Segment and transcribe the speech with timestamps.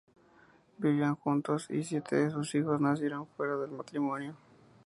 [0.79, 4.35] Vivían juntos y siete de sus hijos nacieron fuera del matrimonio.